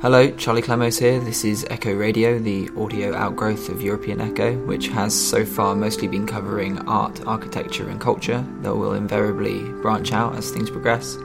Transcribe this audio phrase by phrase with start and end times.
[0.00, 1.18] Hello, Charlie Clemos here.
[1.18, 6.06] This is Echo Radio, the audio outgrowth of European Echo, which has so far mostly
[6.06, 11.16] been covering art, architecture, and culture, though will invariably branch out as things progress.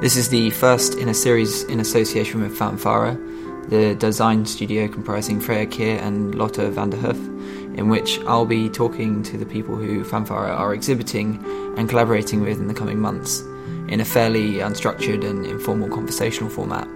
[0.00, 3.18] This is the first in a series in association with Fanfara,
[3.70, 7.16] the design studio comprising Freya Keer and Lotte van der Hoof,
[7.76, 11.44] in which I'll be talking to the people who Fanfara are exhibiting
[11.76, 13.40] and collaborating with in the coming months,
[13.88, 16.86] in a fairly unstructured and informal conversational format.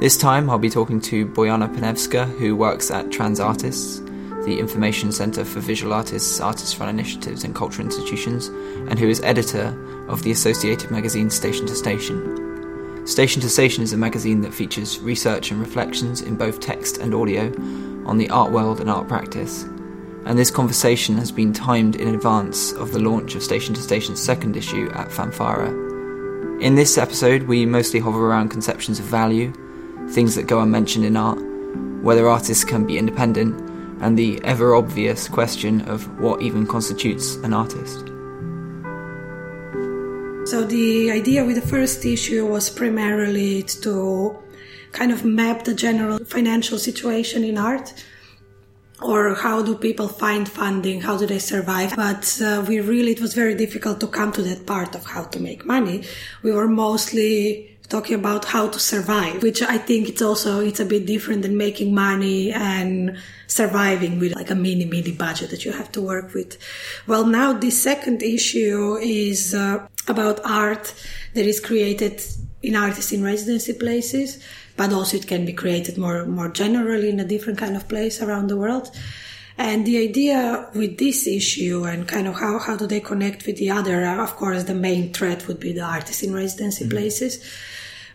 [0.00, 3.98] This time I'll be talking to Bojana Panevska, who works at Trans Artists,
[4.46, 8.46] the information centre for visual artists, artist run initiatives, and cultural institutions,
[8.88, 9.76] and who is editor
[10.08, 13.06] of the associated magazine Station to Station.
[13.06, 17.14] Station to Station is a magazine that features research and reflections in both text and
[17.14, 17.52] audio
[18.06, 19.64] on the art world and art practice.
[20.24, 24.22] And this conversation has been timed in advance of the launch of Station to Station's
[24.22, 26.62] second issue at Fanfara.
[26.62, 29.52] In this episode, we mostly hover around conceptions of value,
[30.12, 31.38] things that go unmentioned in art,
[32.02, 33.54] whether artists can be independent,
[34.00, 38.08] and the ever obvious question of what even constitutes an artist.
[40.50, 44.36] So, the idea with the first issue was primarily to
[44.92, 47.92] kind of map the general financial situation in art
[49.02, 53.20] or how do people find funding how do they survive but uh, we really it
[53.20, 56.02] was very difficult to come to that part of how to make money
[56.42, 60.84] we were mostly talking about how to survive, which I think it's also, it's a
[60.84, 65.72] bit different than making money and surviving with like a mini, mini budget that you
[65.72, 66.56] have to work with.
[67.08, 70.94] Well, now the second issue is uh, about art
[71.34, 72.22] that is created
[72.62, 74.42] in artists in residency places,
[74.76, 78.22] but also it can be created more, more generally in a different kind of place
[78.22, 78.90] around the world.
[79.58, 83.56] And the idea with this issue and kind of how, how do they connect with
[83.56, 86.96] the other, of course, the main threat would be the artists in residency mm-hmm.
[86.96, 87.44] places.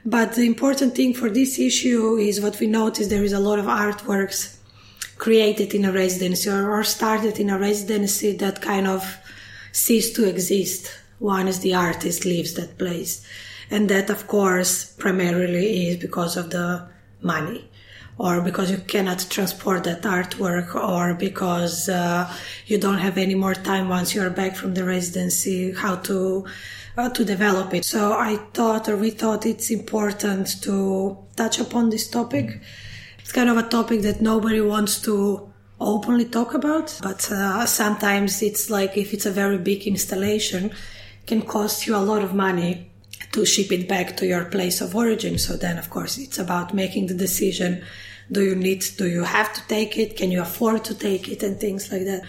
[0.05, 3.57] But the important thing for this issue is what we notice there is a lot
[3.57, 4.57] of artworks
[5.17, 9.17] created in a residency or, started in a residency that kind of
[9.71, 13.25] cease to exist once the artist leaves that place.
[13.71, 16.87] And that, of course, primarily is because of the
[17.21, 17.67] money
[18.17, 22.31] or because you cannot transport that artwork or because uh,
[22.67, 26.45] you don't have any more time once you're back from the residency how to
[26.97, 27.85] uh, to develop it.
[27.85, 32.61] So I thought, or we thought, it's important to touch upon this topic.
[33.19, 38.41] It's kind of a topic that nobody wants to openly talk about, but uh, sometimes
[38.41, 40.71] it's like if it's a very big installation,
[41.25, 42.91] can cost you a lot of money
[43.31, 45.37] to ship it back to your place of origin.
[45.37, 47.83] So then, of course, it's about making the decision.
[48.31, 50.15] Do you need, do you have to take it?
[50.15, 51.43] Can you afford to take it?
[51.43, 52.23] And things like that.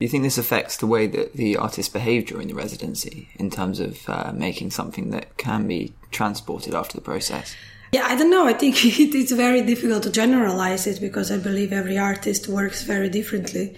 [0.00, 3.50] Do you think this affects the way that the artists behave during the residency in
[3.50, 7.54] terms of uh, making something that can be transported after the process?
[7.92, 8.46] Yeah, I don't know.
[8.46, 13.10] I think it's very difficult to generalize it because I believe every artist works very
[13.10, 13.76] differently.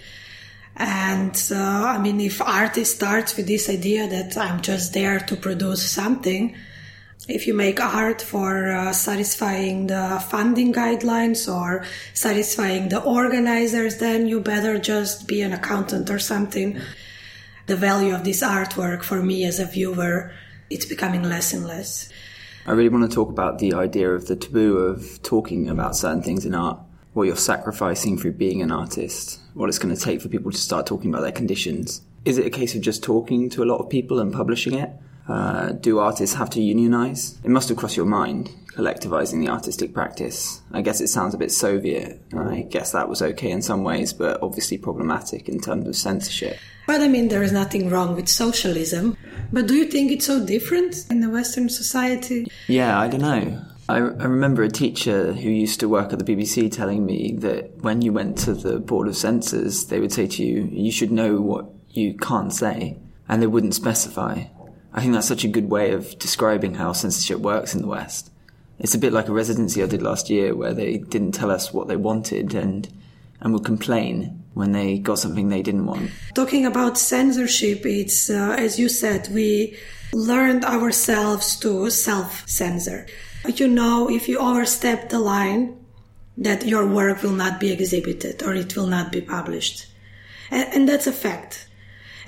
[0.77, 5.35] And uh, I mean, if artist starts with this idea that I'm just there to
[5.35, 6.55] produce something,
[7.27, 14.27] if you make art for uh, satisfying the funding guidelines or satisfying the organizers, then
[14.27, 16.79] you better just be an accountant or something.
[17.67, 20.33] The value of this artwork for me as a viewer,
[20.69, 22.09] it's becoming less and less.
[22.65, 26.23] I really want to talk about the idea of the taboo of talking about certain
[26.23, 26.79] things in art,
[27.13, 30.57] what you're sacrificing through being an artist, what it's going to take for people to
[30.57, 32.01] start talking about their conditions.
[32.25, 34.91] Is it a case of just talking to a lot of people and publishing it?
[35.27, 37.39] Uh, do artists have to unionize?
[37.43, 40.61] It must have crossed your mind, collectivizing the artistic practice.
[40.71, 42.21] I guess it sounds a bit Soviet.
[42.35, 46.57] I guess that was okay in some ways, but obviously problematic in terms of censorship.
[46.85, 49.17] But I mean, there is nothing wrong with socialism.
[49.51, 52.47] But do you think it's so different in the Western society?
[52.67, 53.61] Yeah, I don't know.
[53.87, 57.77] I, I remember a teacher who used to work at the BBC telling me that
[57.81, 61.11] when you went to the Board of Censors, they would say to you, you should
[61.11, 62.97] know what you can't say,
[63.27, 64.43] and they wouldn't specify.
[64.93, 68.29] I think that's such a good way of describing how censorship works in the West.
[68.79, 71.73] It's a bit like a residency I did last year where they didn't tell us
[71.73, 72.87] what they wanted and
[73.41, 76.11] and would complain when they got something they didn't want.
[76.33, 79.77] Talking about censorship, it's uh, as you said, we
[80.13, 83.07] learned ourselves to self-censor.
[83.55, 85.77] You know, if you overstep the line,
[86.37, 89.87] that your work will not be exhibited or it will not be published,
[90.49, 91.67] and, and that's a fact.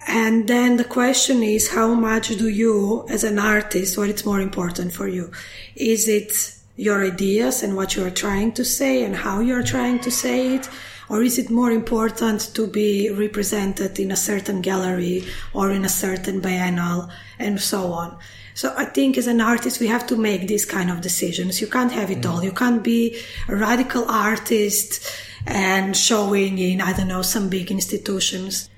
[0.08, 4.40] And then the question is, how much do you, as an artist, what is more
[4.40, 5.32] important for you?
[5.76, 6.32] Is it
[6.76, 10.12] your ideas and what you are trying to say and how you are trying to
[10.12, 10.70] say it?
[11.10, 15.90] Or is it more important to be represented in a certain gallery or in a
[15.90, 17.10] certain biennial
[17.40, 18.18] and so on?
[18.56, 21.62] So I think as an artist, we have to make these kind of decisions.
[21.62, 22.30] You can't have it mm.
[22.30, 22.44] all.
[22.44, 25.12] You can't be a radical artist
[25.46, 28.70] and showing in, I don't know, some big institutions.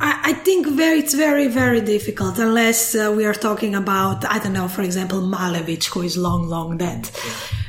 [0.00, 4.38] I, I think very, it's very, very difficult unless uh, we are talking about, I
[4.38, 7.10] don't know, for example, Malevich, who is long, long dead.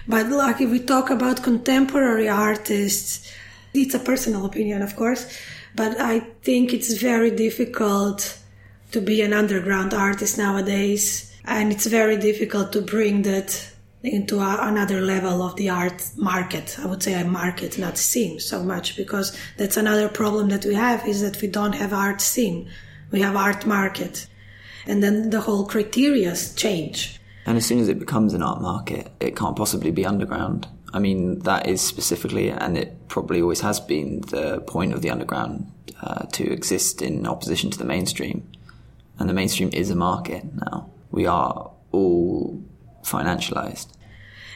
[0.07, 3.31] But like if we talk about contemporary artists,
[3.73, 5.27] it's a personal opinion, of course,
[5.75, 8.37] but I think it's very difficult
[8.91, 11.33] to be an underground artist nowadays.
[11.45, 13.71] And it's very difficult to bring that
[14.07, 16.77] into a, another level of the art market.
[16.79, 20.75] I would say a market, not scene so much, because that's another problem that we
[20.75, 22.69] have is that we don't have art scene.
[23.11, 24.27] We have art market.
[24.85, 27.19] And then the whole criteria change.
[27.45, 30.67] And as soon as it becomes an art market, it can't possibly be underground.
[30.93, 35.09] I mean, that is specifically, and it probably always has been, the point of the
[35.09, 35.71] underground
[36.01, 38.49] uh, to exist in opposition to the mainstream.
[39.19, 40.89] And the mainstream is a market now.
[41.11, 42.63] We are all
[43.03, 43.87] financialized.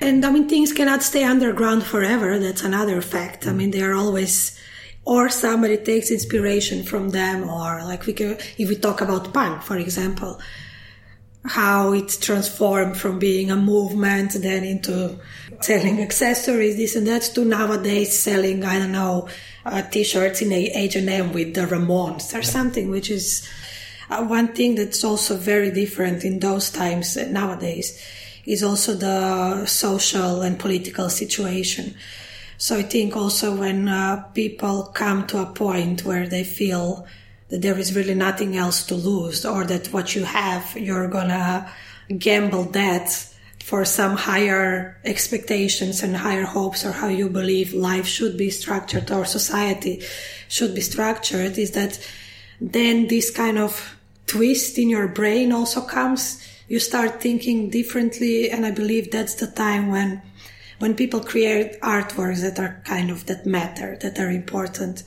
[0.02, 2.40] And I mean, things cannot stay underground forever.
[2.40, 3.48] That's another fact.
[3.48, 4.60] I mean, they are always,
[5.06, 9.62] or somebody takes inspiration from them, or like we can, if we talk about punk,
[9.62, 10.42] for example,
[11.46, 15.20] how it's transformed from being a movement then into
[15.60, 19.28] selling accessories, this and that, to nowadays selling, I don't know,
[19.66, 23.48] uh, t-shirts in H&M with the Ramones or something, which is
[24.10, 28.00] uh, one thing that's also very different in those times uh, nowadays
[28.46, 31.96] is also the social and political situation.
[32.58, 37.08] So I think also when uh, people come to a point where they feel
[37.50, 41.72] that there is really nothing else to lose or that what you have, you're gonna
[42.18, 43.10] gamble that
[43.64, 49.10] for some higher expectations and higher hopes or how you believe life should be structured
[49.12, 50.02] or society
[50.48, 52.00] should be structured is that
[52.60, 53.96] then this kind of
[54.28, 59.48] twist in your brain also comes you start thinking differently and i believe that's the
[59.66, 60.22] time when
[60.80, 65.04] when people create artworks that are kind of that matter that are important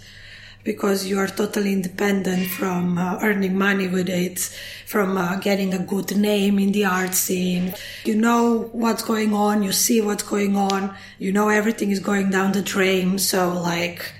[0.62, 4.38] because you are totally independent from uh, earning money with it,
[4.86, 7.74] from uh, getting a good name in the art scene.
[8.06, 12.30] You know what's going on, you see what's going on, you know everything is going
[12.30, 14.10] down the drain, so like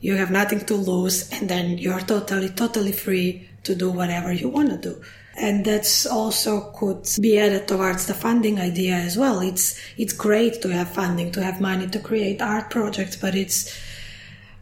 [0.00, 4.48] you have nothing to lose, and then you're totally, totally free to do whatever you
[4.48, 5.02] want to do.
[5.40, 9.40] And that's also could be added towards the funding idea as well.
[9.40, 13.72] It's, it's great to have funding, to have money to create art projects, but it's,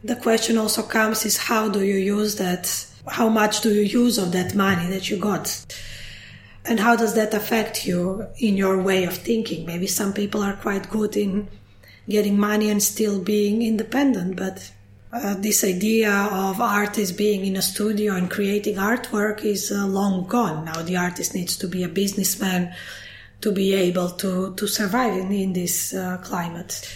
[0.03, 2.85] the question also comes is how do you use that?
[3.07, 5.65] How much do you use of that money that you got?
[6.65, 9.65] And how does that affect you in your way of thinking?
[9.65, 11.47] Maybe some people are quite good in
[12.07, 14.71] getting money and still being independent, but
[15.11, 20.27] uh, this idea of artists being in a studio and creating artwork is uh, long
[20.27, 20.65] gone.
[20.65, 22.73] Now the artist needs to be a businessman
[23.41, 26.93] to be able to, to survive in, in this uh, climate.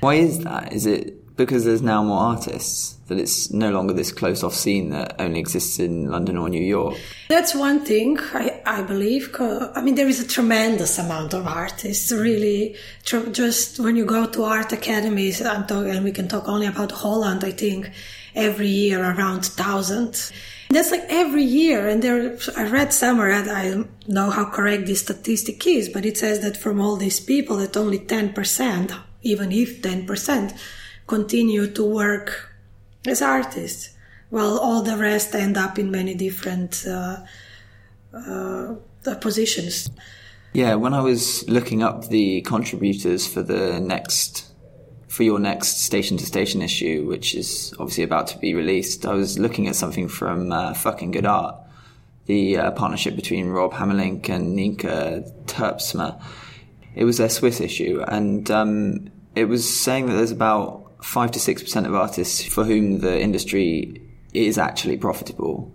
[0.00, 0.72] Why is that?
[0.72, 4.90] Is it because there's now more artists that it's no longer this close off scene
[4.90, 6.96] that only exists in London or New York.
[7.28, 9.34] That's one thing I, I believe.
[9.38, 12.10] I mean, there is a tremendous amount of artists.
[12.10, 16.66] Really, tr- just when you go to art academies, talk, and we can talk only
[16.66, 17.44] about Holland.
[17.44, 17.90] I think
[18.34, 20.32] every year around thousand.
[20.70, 22.38] That's like every year, and there.
[22.56, 26.56] I read somewhere, I don't know how correct this statistic is, but it says that
[26.56, 28.92] from all these people, that only ten percent,
[29.22, 30.54] even if ten percent
[31.06, 32.53] continue to work
[33.06, 33.90] as artists,
[34.30, 37.18] while all the rest end up in many different uh,
[38.12, 38.74] uh,
[39.20, 39.90] positions.
[40.52, 44.52] Yeah, when I was looking up the contributors for the next
[45.08, 49.14] for your next station to station issue, which is obviously about to be released, I
[49.14, 51.56] was looking at something from uh, Fucking Good Art,
[52.26, 56.20] the uh, partnership between Rob Hamelijnck and Nienke Terpsma.
[56.96, 61.38] It was their Swiss issue, and um, it was saying that there's about five to
[61.38, 64.00] six percent of artists for whom the industry
[64.32, 65.72] is actually profitable.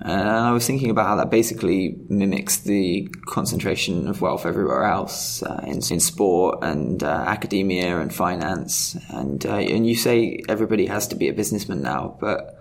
[0.00, 5.44] And I was thinking about how that basically mimics the concentration of wealth everywhere else
[5.44, 8.96] uh, in, in, sport and uh, academia and finance.
[9.10, 12.58] And uh, and you say everybody has to be a businessman now, but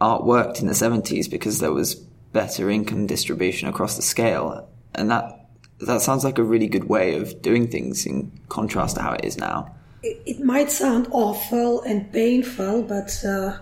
[0.00, 1.94] art worked in the seventies because there was
[2.32, 5.50] better income distribution across the scale, and that
[5.80, 9.24] that sounds like a really good way of doing things in contrast to how it
[9.24, 13.58] is now it might sound awful and painful, but uh,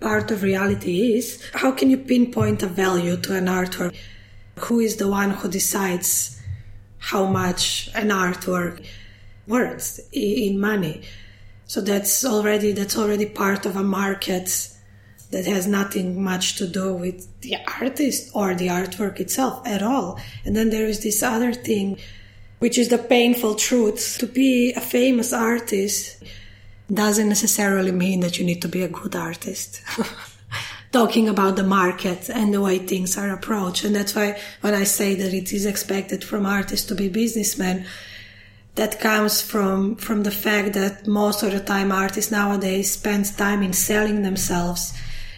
[0.00, 3.96] part of reality is how can you pinpoint a value to an artwork?
[4.60, 6.40] Who is the one who decides
[6.98, 8.84] how much an artwork
[9.46, 11.02] worth in money?
[11.66, 14.74] So that's already that's already part of a market
[15.30, 20.20] that has nothing much to do with the artist or the artwork itself at all.
[20.44, 21.98] And then there is this other thing,
[22.64, 24.16] which is the painful truth.
[24.20, 26.22] To be a famous artist
[26.90, 29.82] doesn't necessarily mean that you need to be a good artist.
[30.90, 33.84] Talking about the market and the way things are approached.
[33.84, 37.84] And that's why when I say that it is expected from artists to be businessmen,
[38.76, 43.62] that comes from from the fact that most of the time artists nowadays spend time
[43.62, 44.94] in selling themselves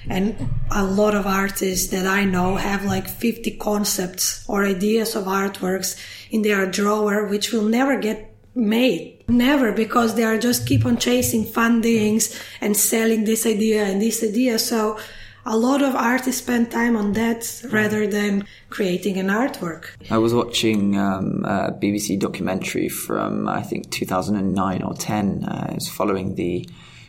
[0.08, 5.24] and a lot of artists that I know have like 50 concepts or ideas of
[5.24, 5.98] artworks
[6.30, 10.96] in their drawer which will never get made never because they are just keep on
[10.96, 14.98] chasing fundings and selling this idea and this idea so
[15.46, 19.90] a lot of artists spend time on that rather than creating an artwork.
[20.10, 25.44] I was watching um, a BBC documentary from I think 2009 or 10.
[25.44, 26.68] Uh, it's following the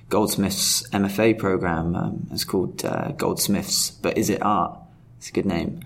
[0.09, 1.95] Goldsmiths MFA program.
[1.95, 4.79] Um, it's called uh, Goldsmiths, but is it art?
[5.17, 5.81] It's a good name.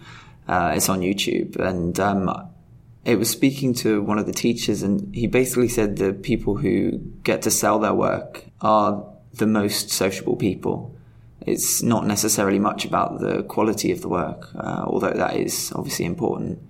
[0.47, 2.49] Uh, it's on YouTube, and um,
[3.05, 6.97] it was speaking to one of the teachers, and he basically said the people who
[7.23, 10.95] get to sell their work are the most sociable people
[11.45, 16.05] it's not necessarily much about the quality of the work, uh, although that is obviously
[16.05, 16.61] important.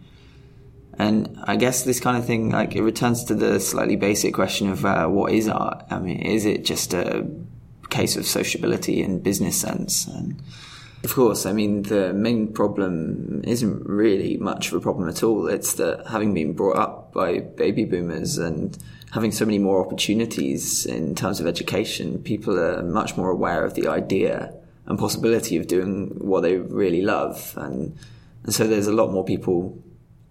[0.97, 4.69] And I guess this kind of thing, like, it returns to the slightly basic question
[4.69, 5.83] of uh, what is art?
[5.89, 7.25] I mean, is it just a
[7.89, 10.07] case of sociability and business sense?
[10.07, 10.41] And
[11.03, 15.47] of course, I mean, the main problem isn't really much of a problem at all.
[15.47, 18.77] It's that having been brought up by baby boomers and
[19.11, 23.73] having so many more opportunities in terms of education, people are much more aware of
[23.73, 24.53] the idea
[24.85, 27.53] and possibility of doing what they really love.
[27.57, 27.97] And,
[28.43, 29.81] and so there's a lot more people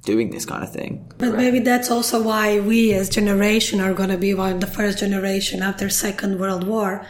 [0.05, 1.13] doing this kind of thing.
[1.19, 4.67] But maybe that's also why we as generation are going to be one of the
[4.67, 7.07] first generation after Second World War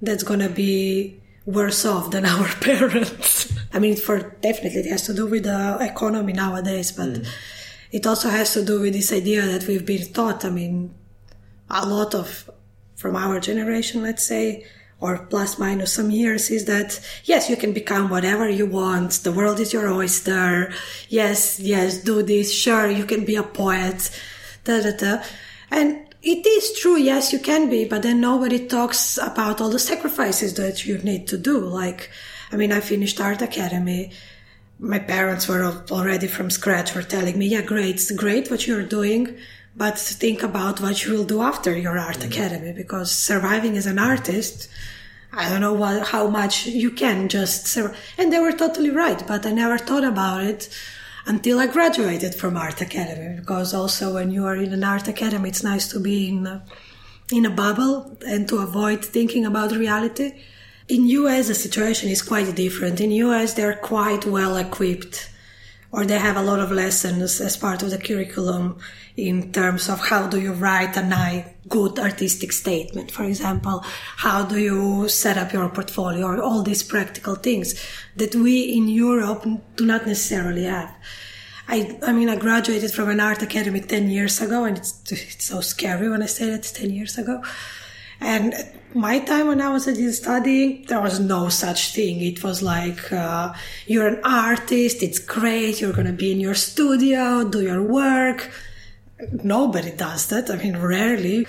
[0.00, 3.52] that's going to be worse off than our parents.
[3.72, 7.28] I mean, for definitely it has to do with the economy nowadays, but mm.
[7.92, 10.44] it also has to do with this idea that we've been taught.
[10.44, 10.94] I mean,
[11.68, 12.50] a lot of
[12.96, 14.66] from our generation, let's say,
[15.00, 19.12] or plus minus some years is that yes, you can become whatever you want.
[19.24, 20.72] The world is your oyster.
[21.08, 22.52] Yes, yes, do this.
[22.52, 24.10] Sure, you can be a poet.
[24.64, 25.22] Da, da, da.
[25.70, 26.98] And it is true.
[26.98, 31.26] Yes, you can be, but then nobody talks about all the sacrifices that you need
[31.28, 31.58] to do.
[31.58, 32.10] Like,
[32.52, 34.12] I mean, I finished art academy.
[34.78, 39.38] My parents were already from scratch were telling me, yeah, great, great what you're doing
[39.76, 42.32] but think about what you will do after your art mm-hmm.
[42.32, 44.68] academy because surviving as an artist
[45.32, 47.96] i don't know what, how much you can just survive.
[48.18, 50.68] and they were totally right but i never thought about it
[51.26, 55.48] until i graduated from art academy because also when you are in an art academy
[55.48, 56.62] it's nice to be in a,
[57.32, 60.32] in a bubble and to avoid thinking about reality
[60.88, 65.30] in us the situation is quite different in us they're quite well equipped
[65.92, 68.78] or they have a lot of lessons as part of the curriculum
[69.16, 73.80] in terms of how do you write a nice, good artistic statement, for example,
[74.16, 77.74] how do you set up your portfolio, or all these practical things
[78.16, 79.44] that we in Europe
[79.76, 80.94] do not necessarily have.
[81.68, 85.44] I, I mean, I graduated from an art academy 10 years ago, and it's, it's
[85.44, 87.42] so scary when I say that 10 years ago.
[88.20, 88.54] And
[88.94, 89.84] my time when I was
[90.16, 92.20] studying, there was no such thing.
[92.20, 93.54] It was like, uh,
[93.86, 98.50] you're an artist, it's great, you're gonna be in your studio, do your work.
[99.44, 100.50] Nobody does that.
[100.50, 101.46] I mean, rarely.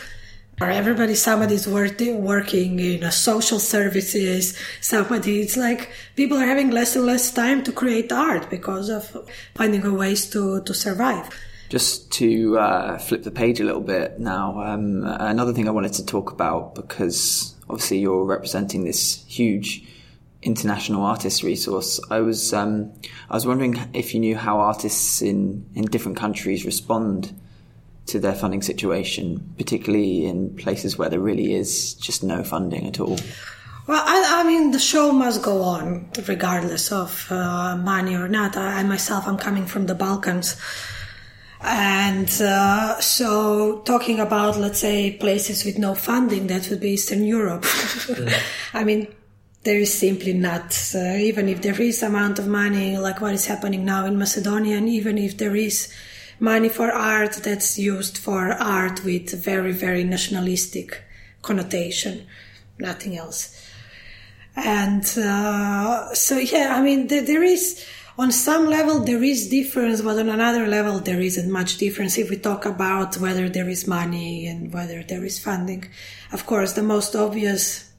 [0.59, 7.05] Or everybody, somebody's working, in social services, somebody, it's like people are having less and
[7.05, 11.29] less time to create art because of finding ways to, to survive.
[11.71, 15.93] Just to uh, flip the page a little bit now, um, another thing I wanted
[15.93, 19.81] to talk about because obviously you're representing this huge
[20.41, 22.01] international artist resource.
[22.09, 22.91] I was um,
[23.29, 27.33] I was wondering if you knew how artists in in different countries respond
[28.07, 32.99] to their funding situation, particularly in places where there really is just no funding at
[32.99, 33.17] all.
[33.87, 38.57] Well, I, I mean, the show must go on regardless of uh, money or not.
[38.57, 40.57] I, I myself, I'm coming from the Balkans.
[41.63, 47.23] And uh, so, talking about, let's say, places with no funding, that would be Eastern
[47.23, 47.65] Europe.
[48.73, 49.07] I mean,
[49.63, 53.45] there is simply not, uh, even if there is amount of money, like what is
[53.45, 55.93] happening now in Macedonia, and even if there is
[56.39, 61.03] money for art that's used for art with very, very nationalistic
[61.43, 62.25] connotation,
[62.79, 63.55] nothing else.
[64.55, 67.85] And uh, so, yeah, I mean, there, there is
[68.21, 72.29] on some level there is difference, but on another level there isn't much difference if
[72.29, 75.89] we talk about whether there is money and whether there is funding.
[76.31, 77.91] Of course, the most obvious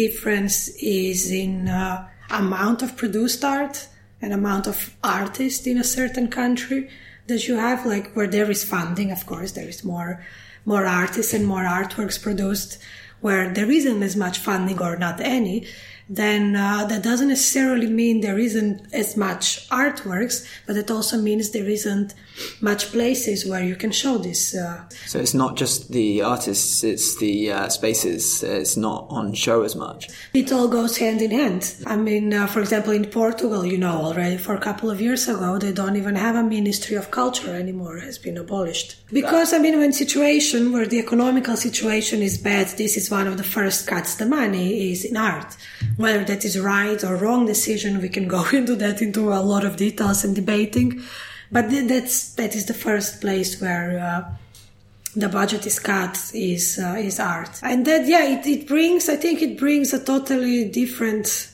[0.00, 3.88] difference is in uh, amount of produced art
[4.20, 6.90] and amount of artists in a certain country
[7.28, 10.22] that you have, like where there is funding, of course, there is more,
[10.66, 12.76] more artists and more artworks produced
[13.22, 15.66] where there isn't as much funding or not any
[16.14, 21.50] then uh, that doesn't necessarily mean there isn't as much artworks, but it also means
[21.50, 22.12] there isn't
[22.60, 24.54] much places where you can show this.
[24.54, 24.82] Uh.
[25.06, 29.74] So it's not just the artists, it's the uh, spaces, it's not on show as
[29.74, 30.10] much.
[30.34, 31.74] It all goes hand in hand.
[31.86, 35.28] I mean, uh, for example, in Portugal, you know, already for a couple of years
[35.28, 38.96] ago, they don't even have a Ministry of Culture anymore, it has been abolished.
[39.10, 43.38] Because, I mean, when situation where the economical situation is bad, this is one of
[43.38, 45.56] the first cuts the money is in art
[46.02, 49.64] whether that is right or wrong decision, we can go into that into a lot
[49.64, 51.00] of details and debating.
[51.50, 54.34] But that's that is the first place where uh,
[55.14, 59.16] the budget is cut is uh, is art, and that yeah, it, it brings I
[59.16, 61.50] think it brings a totally different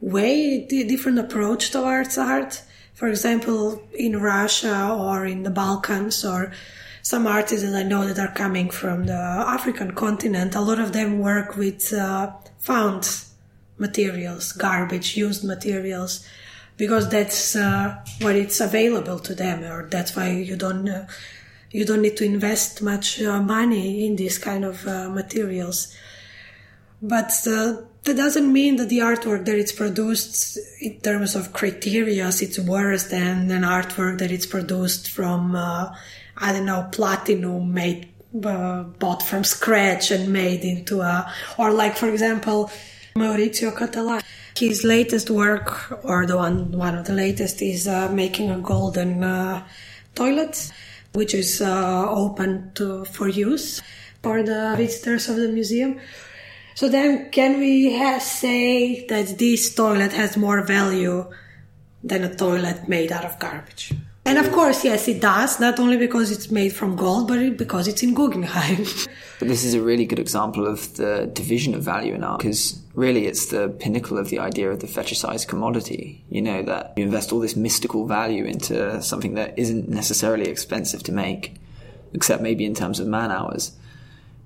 [0.00, 2.62] way, different approach towards art.
[2.94, 6.52] For example, in Russia or in the Balkans or
[7.02, 10.92] some artists that I know that are coming from the African continent, a lot of
[10.92, 13.04] them work with uh, found
[13.78, 16.26] materials, garbage, used materials,
[16.76, 21.06] because that's uh, what it's available to them, or that's why you don't uh,
[21.70, 25.94] you don't need to invest much uh, money in these kind of uh, materials.
[27.02, 32.28] But uh, that doesn't mean that the artwork that it's produced in terms of criteria
[32.28, 35.94] it's worse than an artwork that it's produced from uh,
[36.36, 42.08] I don't know platinum made bought from scratch and made into a or like for
[42.08, 42.70] example
[43.16, 44.22] Maurizio Cattelan.
[44.56, 49.24] His latest work, or the one one of the latest, is uh, making a golden
[49.24, 49.66] uh,
[50.14, 50.72] toilet,
[51.12, 53.82] which is uh, open to, for use
[54.22, 56.00] for the visitors of the museum.
[56.74, 61.26] So then, can we say that this toilet has more value
[62.04, 63.92] than a toilet made out of garbage?
[64.26, 67.86] And of course, yes, it does, not only because it's made from gold, but because
[67.86, 68.84] it's in Guggenheim.
[69.38, 72.82] But this is a really good example of the division of value in art, because
[72.94, 76.24] really it's the pinnacle of the idea of the fetishized commodity.
[76.28, 81.04] You know, that you invest all this mystical value into something that isn't necessarily expensive
[81.04, 81.54] to make,
[82.12, 83.76] except maybe in terms of man hours.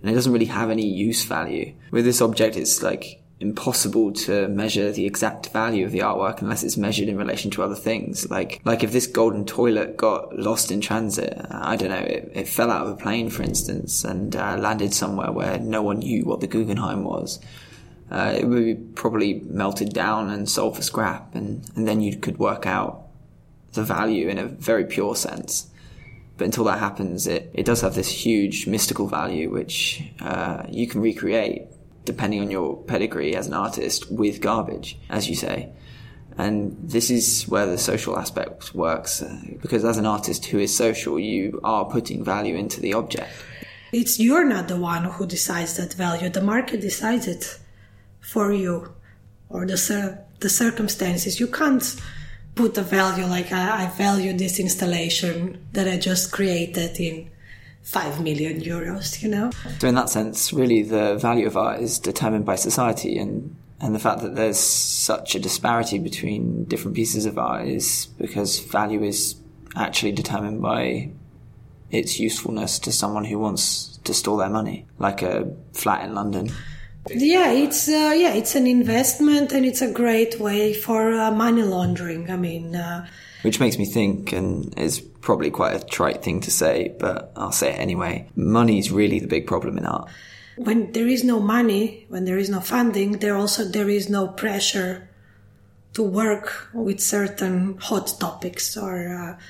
[0.03, 1.73] And it doesn't really have any use value.
[1.91, 6.63] With this object, it's like impossible to measure the exact value of the artwork unless
[6.63, 8.31] it's measured in relation to other things.
[8.31, 12.49] Like, like if this golden toilet got lost in transit, I don't know, it, it
[12.49, 16.25] fell out of a plane, for instance, and uh, landed somewhere where no one knew
[16.25, 17.41] what the Guggenheim was.
[18.11, 22.17] Uh, it would be probably melted down and sold for scrap, and, and then you
[22.17, 23.07] could work out
[23.73, 25.71] the value in a very pure sense.
[26.37, 30.89] But until that happens, it, it does have this huge mystical value, which uh, you
[30.89, 31.69] can recreate
[32.05, 35.71] depending on your pedigree as an artist, with garbage, as you say.
[36.39, 40.75] And this is where the social aspect works, uh, because as an artist who is
[40.75, 43.31] social, you are putting value into the object.
[43.93, 46.29] It's you're not the one who decides that value.
[46.29, 47.59] The market decides it
[48.21, 48.95] for you,
[49.49, 51.41] or the the circumstances.
[51.41, 51.85] You can't
[52.55, 57.31] put a value like I, I value this installation that I just created in
[57.91, 59.51] 5 million euros, you know?
[59.81, 63.95] So, in that sense, really the value of art is determined by society, and, and
[63.95, 69.03] the fact that there's such a disparity between different pieces of art is because value
[69.03, 69.35] is
[69.75, 71.11] actually determined by
[71.91, 76.49] its usefulness to someone who wants to store their money, like a flat in London.
[77.09, 81.63] Yeah, it's uh, yeah, it's an investment, and it's a great way for uh, money
[81.63, 82.31] laundering.
[82.31, 83.07] I mean, uh,
[83.43, 87.53] which makes me think, and is probably quite a trite thing to say, but I'll
[87.53, 88.29] say it anyway.
[88.37, 90.11] Money is really the big problem in art.
[90.57, 94.29] When there is no money, when there is no funding, there also there is no
[94.29, 95.09] pressure
[95.95, 99.43] to work with certain hot topics or uh,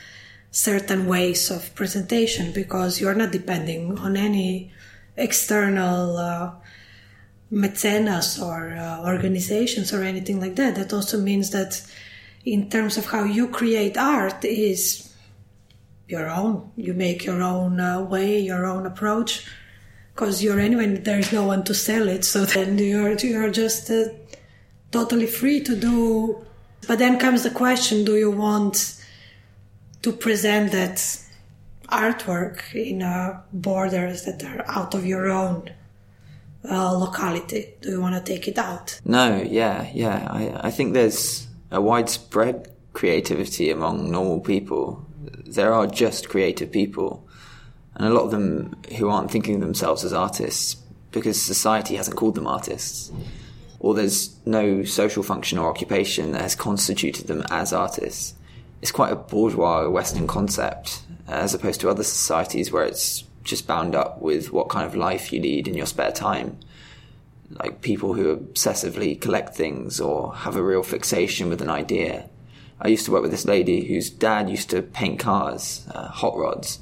[0.52, 4.72] certain ways of presentation because you're not depending on any
[5.16, 6.52] external uh,
[7.52, 10.76] mecenas or uh, organizations or anything like that.
[10.76, 11.82] That also means that
[12.44, 15.10] in terms of how you create art is
[16.10, 16.72] your own.
[16.76, 19.46] You make your own uh, way, your own approach,
[20.14, 22.24] because you're anyway there's no one to sell it.
[22.24, 24.04] So then you're you're just uh,
[24.90, 26.44] totally free to do.
[26.86, 29.00] But then comes the question: Do you want
[30.02, 30.96] to present that
[31.88, 35.70] artwork in uh, borders that are out of your own?
[36.68, 37.74] Uh, locality?
[37.80, 39.00] Do you want to take it out?
[39.04, 40.26] No, yeah, yeah.
[40.30, 45.06] I, I think there's a widespread creativity among normal people.
[45.46, 47.26] There are just creative people,
[47.94, 50.76] and a lot of them who aren't thinking of themselves as artists
[51.12, 53.10] because society hasn't called them artists.
[53.80, 58.34] or there's no social function or occupation that has constituted them as artists.
[58.82, 63.94] It's quite a bourgeois Western concept, as opposed to other societies where it's just bound
[63.94, 66.58] up with what kind of life you lead in your spare time.
[67.50, 72.28] Like people who obsessively collect things or have a real fixation with an idea.
[72.80, 76.36] I used to work with this lady whose dad used to paint cars, uh, hot
[76.36, 76.78] rods,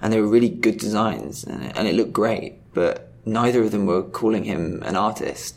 [0.00, 3.86] and they were really good designs and, and it looked great, but neither of them
[3.86, 5.56] were calling him an artist.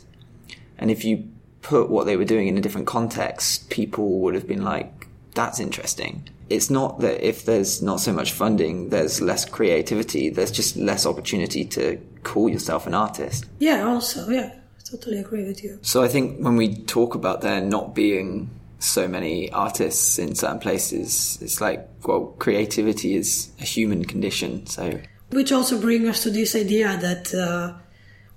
[0.78, 1.28] And if you
[1.62, 4.97] put what they were doing in a different context, people would have been like,
[5.38, 6.28] that's interesting.
[6.50, 11.06] It's not that if there's not so much funding, there's less creativity, there's just less
[11.06, 13.44] opportunity to call yourself an artist.
[13.60, 15.78] Yeah, also, yeah, I totally agree with you.
[15.82, 20.58] So I think when we talk about there not being so many artists in certain
[20.58, 24.98] places, it's like, well, creativity is a human condition, so.
[25.30, 27.74] Which also brings us to this idea that uh,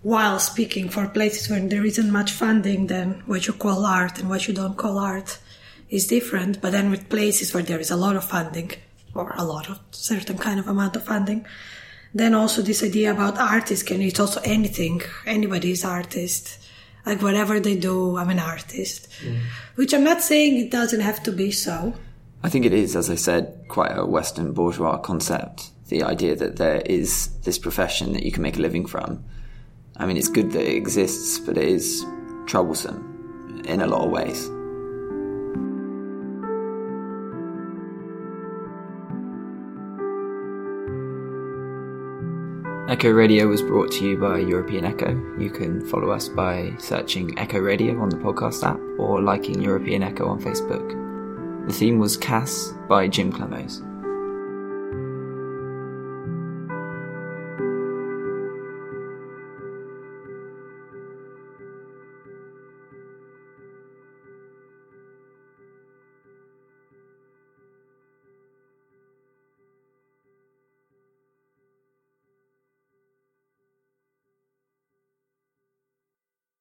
[0.03, 4.29] while speaking for places where there isn't much funding, then what you call art and
[4.29, 5.39] what you don't call art
[5.91, 6.59] is different.
[6.61, 8.71] But then with places where there is a lot of funding,
[9.13, 11.45] or a lot of certain kind of amount of funding,
[12.13, 15.01] then also this idea about artists can it's also anything.
[15.27, 16.57] Anybody is artist.
[17.05, 19.07] Like whatever they do, I'm an artist.
[19.23, 19.41] Mm.
[19.75, 21.93] Which I'm not saying it doesn't have to be so.
[22.43, 25.69] I think it is, as I said, quite a Western bourgeois concept.
[25.89, 29.23] The idea that there is this profession that you can make a living from
[30.01, 32.03] I mean, it's good that it exists, but it is
[32.47, 34.49] troublesome in a lot of ways.
[42.91, 45.11] Echo Radio was brought to you by European Echo.
[45.39, 50.03] You can follow us by searching Echo Radio on the podcast app or liking European
[50.03, 51.65] Echo on Facebook.
[51.67, 53.81] The theme was Cass by Jim Clemos.